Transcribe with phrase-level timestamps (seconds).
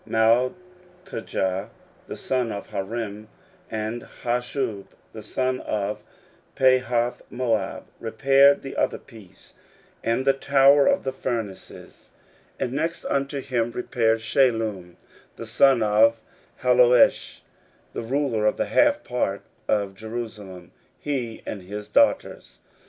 [0.09, 0.53] 16:003:011
[1.05, 1.69] Malchijah
[2.07, 3.27] the son of Harim,
[3.69, 6.03] and Hashub the son of
[6.55, 9.53] Pahathmoab, repaired the other piece,
[10.03, 12.09] and the tower of the furnaces.
[12.59, 14.95] 16:003:012 And next unto him repaired Shallum
[15.35, 16.19] the son of
[16.63, 17.41] Halohesh,
[17.93, 22.57] the ruler of the half part of Jerusalem, he and his daughters.